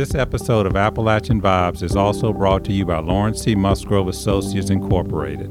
[0.00, 3.54] This episode of Appalachian Vibes is also brought to you by Lawrence C.
[3.54, 5.50] Musgrove Associates Incorporated,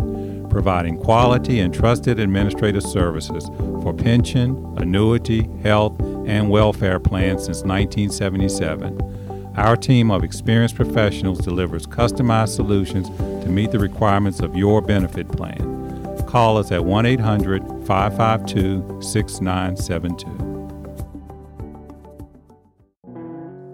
[0.50, 3.46] providing quality and trusted administrative services
[3.84, 5.96] for pension, annuity, health,
[6.26, 9.54] and welfare plans since 1977.
[9.56, 13.08] Our team of experienced professionals delivers customized solutions
[13.44, 16.26] to meet the requirements of your benefit plan.
[16.26, 20.49] Call us at 1 800 552 6972.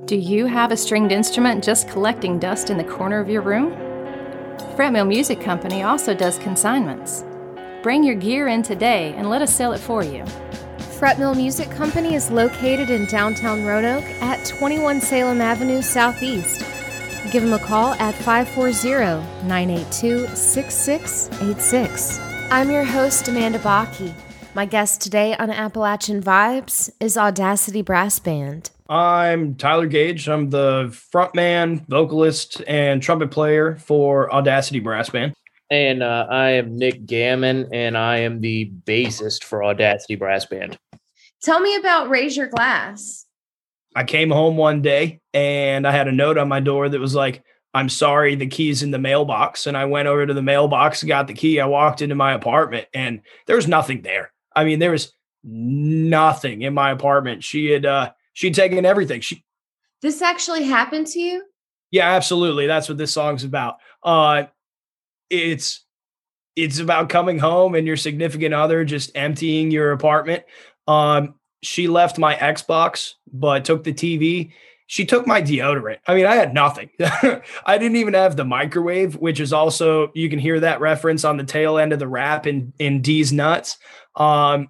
[0.06, 3.72] Do you have a stringed instrument just collecting dust in the corner of your room?
[4.76, 7.26] Fretmill Music Company also does consignments.
[7.82, 10.24] Bring your gear in today and let us sell it for you.
[11.00, 16.60] Fretmill Music Company is located in downtown Roanoke at 21 Salem Avenue Southeast.
[17.32, 22.20] Give them a call at 540 982 6686.
[22.52, 24.14] I'm your host, Amanda Bakke.
[24.56, 28.70] My guest today on Appalachian Vibes is Audacity Brass Band.
[28.88, 30.30] I'm Tyler Gage.
[30.30, 35.34] I'm the frontman, vocalist, and trumpet player for Audacity Brass Band.
[35.70, 40.78] And uh, I am Nick Gammon, and I am the bassist for Audacity Brass Band.
[41.44, 43.26] Tell me about Raise Your Glass.
[43.94, 47.14] I came home one day and I had a note on my door that was
[47.14, 47.44] like,
[47.74, 49.68] I'm sorry, the key's in the mailbox.
[49.68, 51.60] And I went over to the mailbox, got the key.
[51.60, 54.32] I walked into my apartment and there was nothing there.
[54.56, 55.12] I mean, there was
[55.44, 57.44] nothing in my apartment.
[57.44, 59.22] She had uh she'd taken everything.
[59.22, 59.44] She
[60.02, 61.44] This actually happened to you?
[61.92, 62.68] Yeah, absolutely.
[62.68, 63.76] That's what this song's about.
[64.04, 64.46] Uh
[65.30, 65.86] it's
[66.56, 70.44] it's about coming home and your significant other just emptying your apartment.
[70.88, 74.54] Um she left my Xbox but took the TV.
[74.88, 75.98] She took my deodorant.
[76.08, 76.90] I mean, I had nothing.
[77.00, 81.38] I didn't even have the microwave, which is also you can hear that reference on
[81.38, 83.78] the tail end of the rap in in D's nuts.
[84.16, 84.70] Um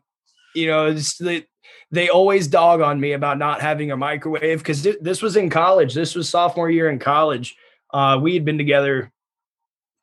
[0.56, 1.46] you know, it's the
[1.92, 5.50] they always dog on me about not having a microwave because th- this was in
[5.50, 5.94] college.
[5.94, 7.56] This was sophomore year in college.
[7.94, 9.12] Uh, we had been together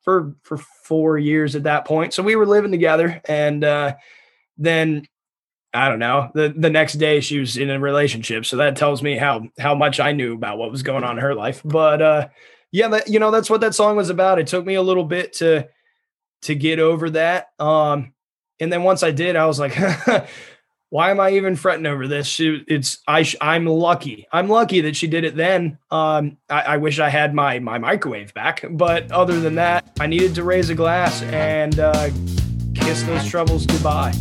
[0.01, 3.21] for for four years at that point, so we were living together.
[3.25, 3.95] And uh,
[4.57, 5.07] then
[5.73, 9.01] I don't know the the next day she was in a relationship, so that tells
[9.01, 11.61] me how how much I knew about what was going on in her life.
[11.65, 12.27] But uh,
[12.71, 14.39] yeah, that, you know that's what that song was about.
[14.39, 15.67] It took me a little bit to
[16.43, 17.47] to get over that.
[17.59, 18.13] Um,
[18.59, 19.75] and then once I did, I was like.
[20.93, 22.27] why am I even fretting over this?
[22.27, 23.25] She, it's I.
[23.41, 24.27] I'm lucky.
[24.31, 25.79] I'm lucky that she did it then.
[25.89, 30.05] Um, I, I, wish I had my my microwave back, but other than that, I
[30.05, 32.11] needed to raise a glass and uh,
[32.75, 34.13] kiss those troubles goodbye.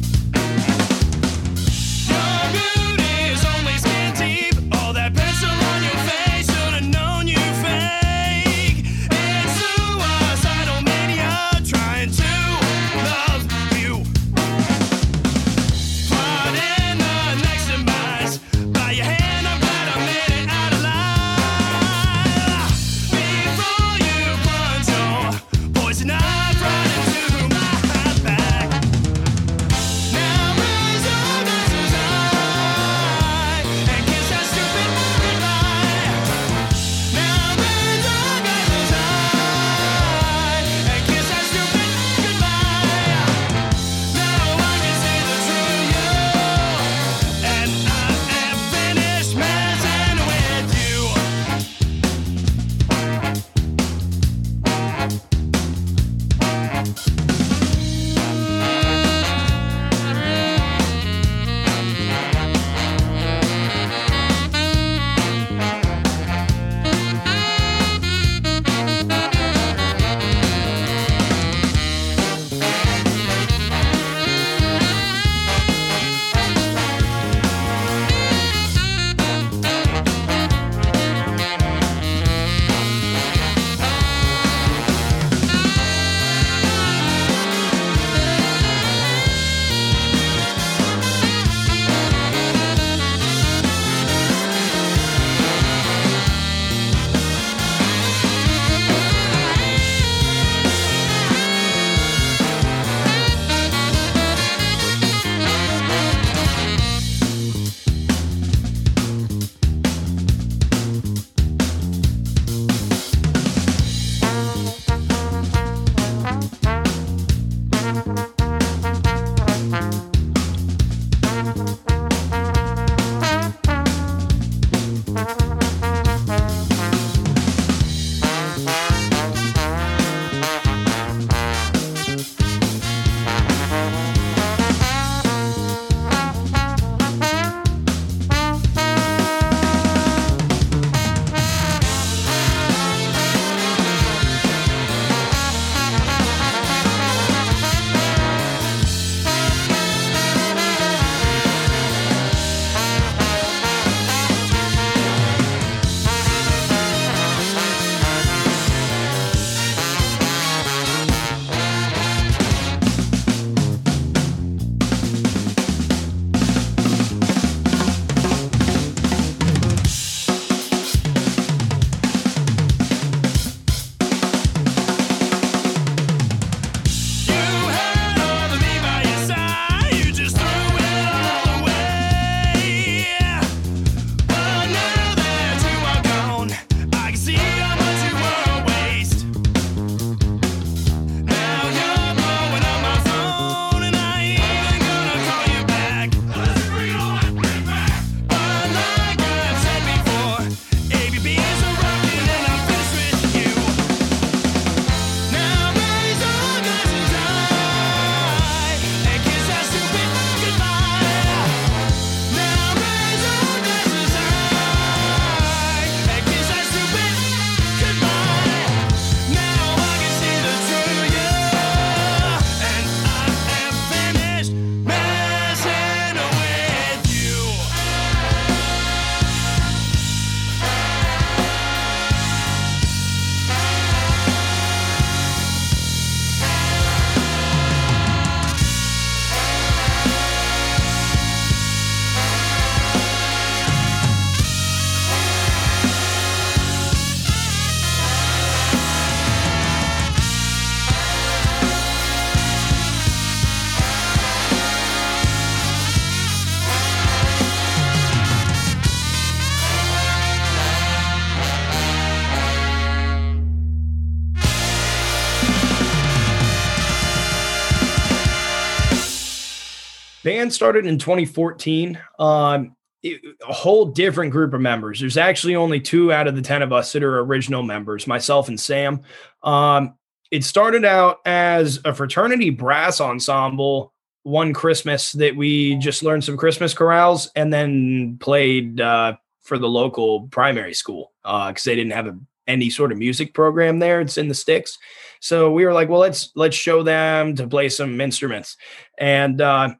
[270.33, 271.99] Band started in 2014.
[272.18, 275.01] Um, it, a whole different group of members.
[275.01, 278.49] There's actually only two out of the 10 of us that are original members, myself
[278.49, 279.03] and Sam.
[279.43, 279.95] Um,
[280.30, 286.39] it started out as a fraternity brass ensemble one Christmas that we just learned some
[286.39, 291.93] Christmas chorales and then played uh, for the local primary school because uh, they didn't
[291.93, 294.01] have a, any sort of music program there.
[294.01, 294.78] It's in the sticks.
[295.20, 298.57] So we were like, well, let's let's show them to play some instruments.
[298.99, 299.74] And uh,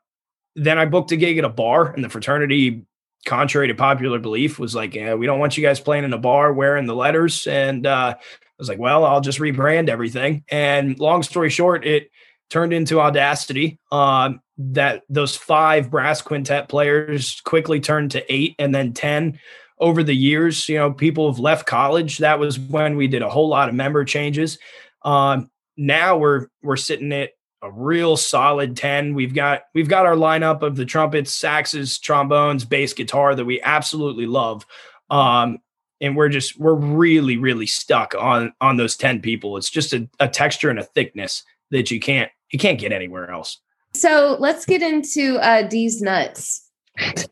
[0.55, 2.85] then I booked a gig at a bar, and the fraternity,
[3.27, 6.19] contrary to popular belief, was like, yeah, we don't want you guys playing in a
[6.19, 7.47] bar wearing the letters.
[7.47, 8.23] And uh, I
[8.59, 10.45] was like, well, I'll just rebrand everything.
[10.51, 12.11] And long story short, it
[12.51, 13.79] turned into Audacity.
[13.91, 19.39] Um, that those five brass quintet players quickly turned to eight and then 10
[19.79, 20.69] over the years.
[20.69, 22.19] You know, people have left college.
[22.19, 24.59] That was when we did a whole lot of member changes.
[25.03, 27.31] Um, now we're we're sitting at
[27.63, 29.15] a real solid 10.
[29.15, 33.63] We've got we've got our lineup of the trumpets, saxes, trombones, bass guitar that we
[33.63, 34.67] absolutely love.
[35.11, 35.59] Um,
[36.01, 39.57] and we're just we're really really stuck on on those 10 people.
[39.57, 43.31] It's just a, a texture and a thickness that you can't you can't get anywhere
[43.31, 43.59] else.
[43.95, 46.69] So let's get into uh, D's nuts.
[46.99, 47.13] Uh,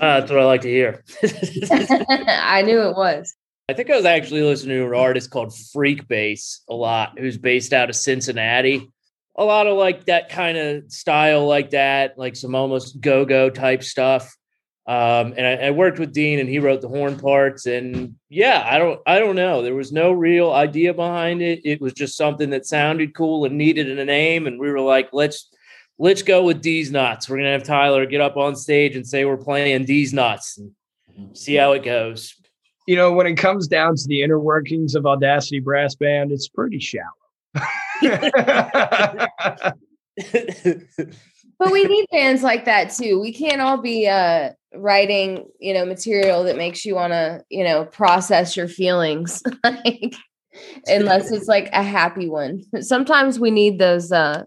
[0.00, 1.04] that's what I like to hear.
[1.70, 3.34] I knew it was.
[3.70, 7.72] I think I was actually listening to an artist called Freekbass a lot, who's based
[7.72, 8.90] out of Cincinnati.
[9.36, 13.48] A lot of like that kind of style, like that, like some almost go go
[13.48, 14.36] type stuff.
[14.88, 17.66] Um, and I, I, worked with Dean, and he wrote the horn parts.
[17.66, 19.62] And yeah, I don't, I don't know.
[19.62, 21.60] There was no real idea behind it.
[21.62, 24.48] It was just something that sounded cool and needed a name.
[24.48, 25.48] And we were like, let's,
[25.96, 27.28] let's go with these nuts.
[27.28, 31.36] We're gonna have Tyler get up on stage and say we're playing these nuts and
[31.36, 32.34] see how it goes.
[32.90, 36.48] You know, when it comes down to the inner workings of Audacity Brass Band, it's
[36.48, 37.06] pretty shallow.
[41.60, 43.20] but we need bands like that too.
[43.20, 47.62] We can't all be uh writing, you know, material that makes you want to, you
[47.62, 49.40] know, process your feelings.
[49.64, 50.16] like
[50.88, 52.64] unless it's like a happy one.
[52.80, 54.42] Sometimes we need those uh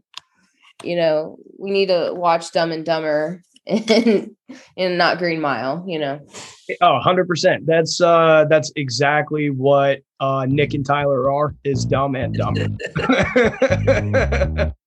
[0.84, 4.36] you know, we need to watch Dumb and Dumber and
[4.78, 6.20] and not Green Mile, you know.
[6.82, 7.66] Oh, 100%.
[7.66, 12.68] That's uh that's exactly what uh Nick and Tyler are is dumb and dumber.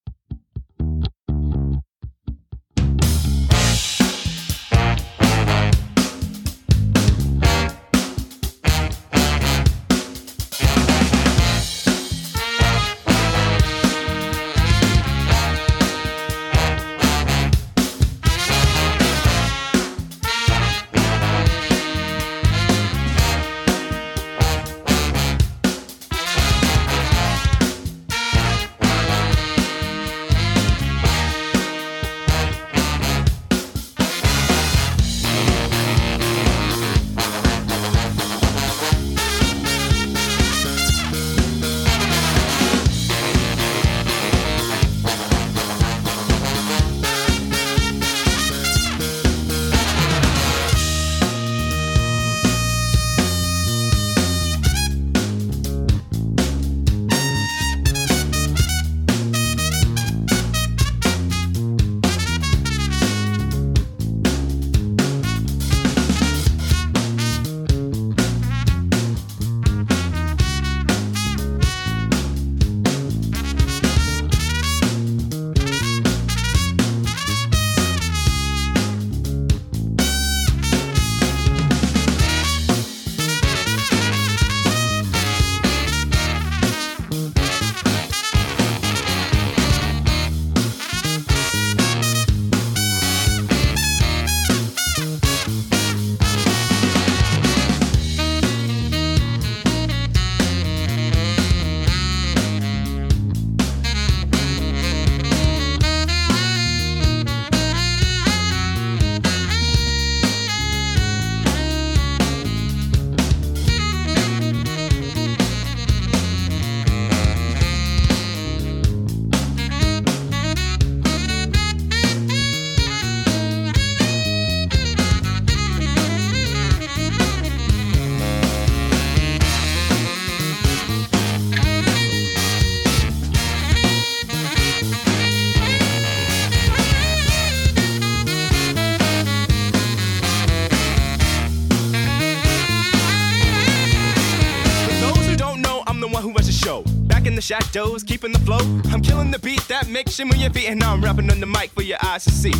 [147.47, 148.59] shadows, keeping the flow.
[148.93, 151.47] I'm killing the beat that makes move your feet, and now I'm rapping on the
[151.47, 152.53] mic for your eyes to see.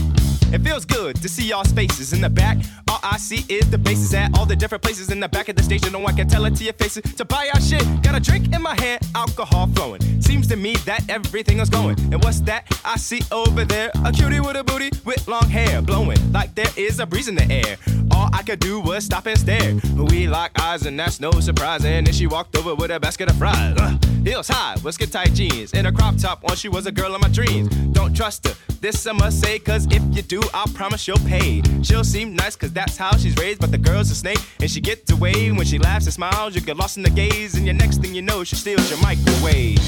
[0.53, 2.59] It feels good to see y'all faces in the back.
[2.89, 5.57] All I see is the bases at all the different places in the back of
[5.57, 5.93] the station.
[5.93, 7.03] No one can tell it to your faces.
[7.15, 10.01] To buy our shit, got a drink in my hand, alcohol flowing.
[10.23, 11.99] Seems to me that everything is going.
[12.13, 13.91] And what's that I see over there?
[14.05, 17.35] A cutie with a booty with long hair, blowing like there is a breeze in
[17.35, 17.77] the air.
[18.17, 19.75] All I could do was stop and stare.
[19.95, 21.85] We locked eyes, and that's no surprise.
[21.85, 23.77] And then she walked over with a basket of fries.
[23.77, 26.57] Uh, heels high, with tight jeans, and a crop top on.
[26.57, 27.69] She was a girl of my dreams.
[27.93, 31.63] Don't trust her, this I must say, cause if you do, I promise she'll pay.
[31.83, 34.81] She'll seem nice, cause that's how she's raised, but the girl's a snake, and she
[34.81, 36.55] gets away when she laughs and smiles.
[36.55, 39.01] You get lost in the gaze, and your next thing you know, she steals your
[39.01, 39.79] microwave.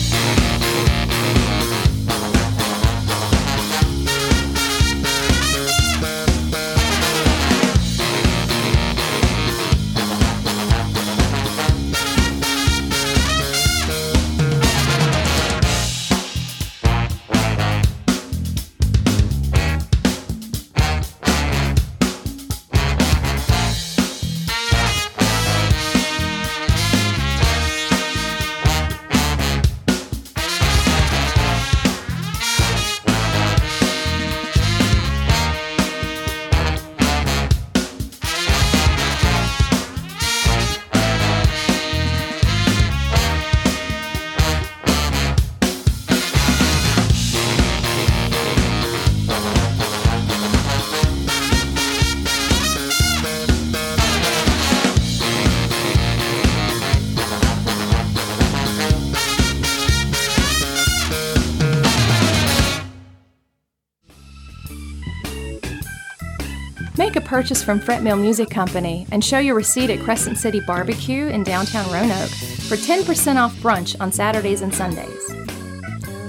[67.29, 71.85] Purchase from Fretmill Music Company and show your receipt at Crescent City Barbecue in downtown
[71.93, 75.31] Roanoke for 10% off brunch on Saturdays and Sundays.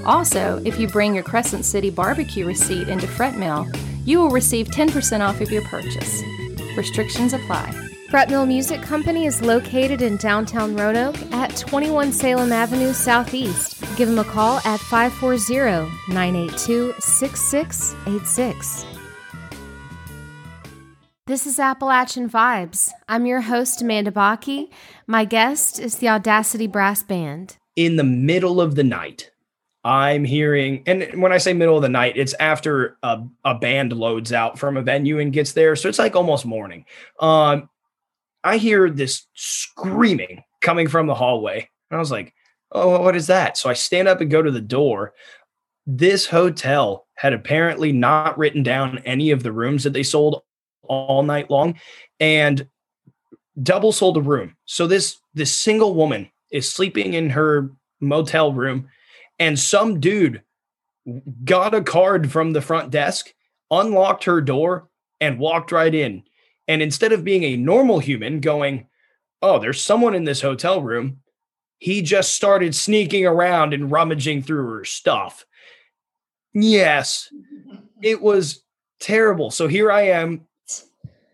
[0.05, 3.73] Also, if you bring your Crescent City Barbecue receipt into Fretmill,
[4.05, 6.21] you will receive 10% off of your purchase.
[6.75, 7.71] Restrictions apply.
[8.09, 13.81] Fretmill Music Company is located in downtown Roanoke at 21 Salem Avenue Southeast.
[13.95, 18.88] Give them a call at 540 982 6686.
[21.29, 22.89] This is Appalachian Vibes.
[23.07, 24.67] I'm your host, Amanda Bakke.
[25.05, 27.55] My guest is the Audacity Brass Band.
[27.75, 29.31] in the middle of the night,
[29.83, 33.93] I'm hearing, and when I say middle of the night, it's after a, a band
[33.93, 35.75] loads out from a venue and gets there.
[35.75, 36.83] So it's like almost morning.
[37.19, 37.69] Um,
[38.43, 41.69] I hear this screaming coming from the hallway.
[41.91, 42.33] And I was like,
[42.71, 43.55] oh, what is that?
[43.55, 45.13] So I stand up and go to the door.
[45.85, 50.41] This hotel had apparently not written down any of the rooms that they sold
[50.83, 51.79] all night long
[52.19, 52.67] and
[53.61, 54.55] double sold a room.
[54.65, 58.89] So this this single woman is sleeping in her motel room
[59.39, 60.41] and some dude
[61.43, 63.33] got a card from the front desk,
[63.71, 64.89] unlocked her door
[65.21, 66.23] and walked right in.
[66.67, 68.87] And instead of being a normal human going,
[69.41, 71.21] "Oh, there's someone in this hotel room,"
[71.79, 75.45] he just started sneaking around and rummaging through her stuff.
[76.53, 77.31] Yes.
[78.01, 78.63] It was
[78.99, 79.51] terrible.
[79.51, 80.47] So here I am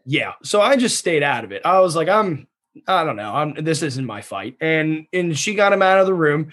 [0.05, 0.33] yeah.
[0.43, 1.61] So I just stayed out of it.
[1.65, 2.47] I was like, I'm,
[2.87, 3.33] I don't know.
[3.33, 4.55] I'm, this isn't my fight.
[4.61, 6.51] And, and she got him out of the room.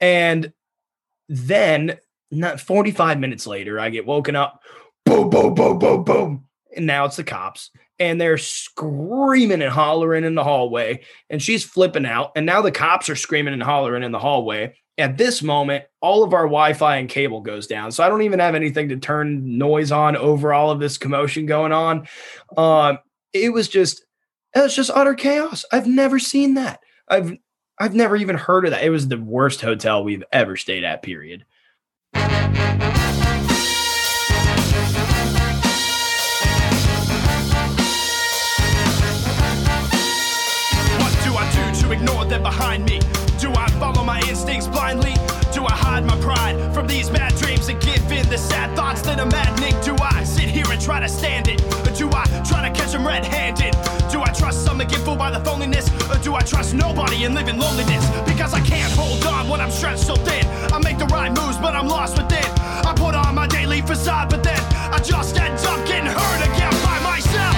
[0.00, 0.52] And
[1.28, 1.98] then
[2.30, 4.62] not 45 minutes later, I get woken up,
[5.04, 6.44] boom, boom, boom, boom, boom.
[6.76, 11.64] And now it's the cops and they're screaming and hollering in the hallway and she's
[11.64, 12.32] flipping out.
[12.34, 14.76] And now the cops are screaming and hollering in the hallway.
[14.96, 17.90] At this moment, all of our Wi-Fi and cable goes down.
[17.90, 21.46] So I don't even have anything to turn noise on over all of this commotion
[21.46, 22.06] going on.
[22.56, 22.98] Um,
[23.32, 24.04] it was just
[24.54, 25.64] it was just utter chaos.
[25.72, 26.78] I've never seen that.
[27.08, 27.36] I've
[27.80, 28.84] I've never even heard of that.
[28.84, 31.44] It was the worst hotel we've ever stayed at, period.
[32.12, 32.22] What
[41.24, 43.00] do I do to ignore them behind me?
[43.44, 45.12] Do I follow my instincts blindly?
[45.52, 49.02] Do I hide my pride from these bad dreams and give in the sad thoughts
[49.02, 49.78] that are maddening?
[49.82, 51.60] Do I sit here and try to stand it?
[51.86, 53.74] Or do I try to catch them red handed?
[54.10, 55.92] Do I trust some and get fooled by the phoniness?
[56.10, 58.08] Or do I trust nobody and live in loneliness?
[58.24, 60.46] Because I can't hold on when I'm stretched so thin.
[60.72, 62.48] I make the right moves, but I'm lost within.
[62.88, 64.58] I put on my daily facade, but then
[64.90, 67.53] I just end up getting hurt again by myself.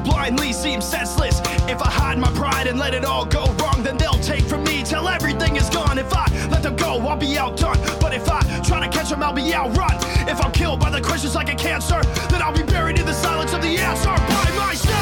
[0.00, 1.40] Blindly seem senseless.
[1.68, 4.64] If I hide my pride and let it all go wrong, then they'll take from
[4.64, 5.98] me till everything is gone.
[5.98, 7.78] If I let them go, I'll be outdone.
[8.00, 9.96] But if I try to catch them, I'll be outrun.
[10.28, 13.14] If I'm killed by the questions like a cancer, then I'll be buried in the
[13.14, 14.99] silence of the answer by myself.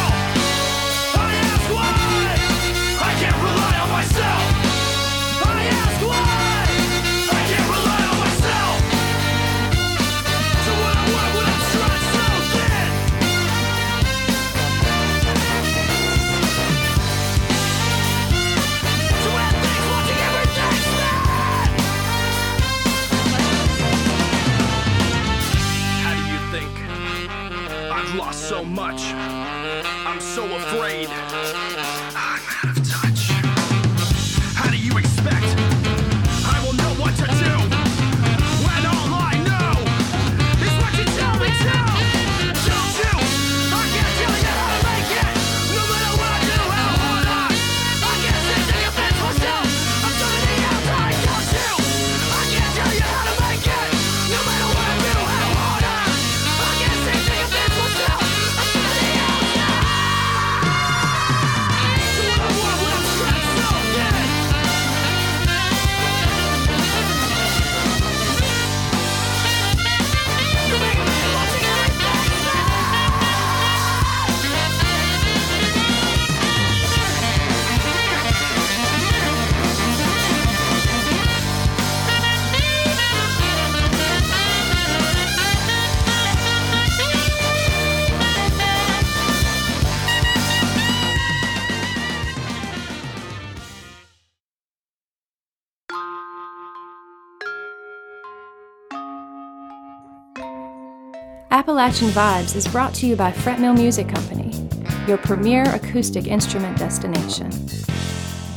[28.78, 29.12] Much?
[29.12, 31.08] I'm so afraid.
[31.10, 32.77] I'm
[101.78, 104.50] Appalachian Vibes is brought to you by Fretmill Music Company,
[105.06, 107.52] your premier acoustic instrument destination.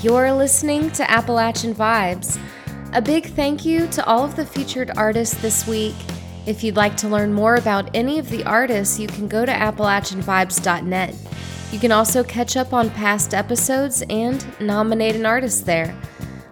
[0.01, 2.39] You're listening to Appalachian Vibes.
[2.93, 5.93] A big thank you to all of the featured artists this week.
[6.47, 9.51] If you'd like to learn more about any of the artists, you can go to
[9.51, 11.15] AppalachianVibes.net.
[11.71, 15.95] You can also catch up on past episodes and nominate an artist there.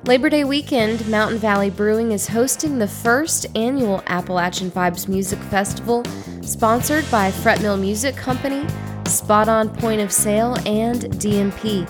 [0.06, 6.06] Labor Day weekend, Mountain Valley Brewing is hosting the first annual Appalachian Vibes Music Festival,
[6.42, 8.66] sponsored by Fretmill Music Company,
[9.06, 11.86] Spot On Point of Sale, and DMP.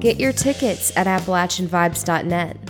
[0.00, 2.69] Get your tickets at AppalachianVibes.net.